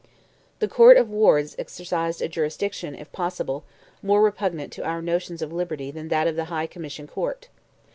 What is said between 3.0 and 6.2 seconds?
possible, more repugnant to our first notions of liberty than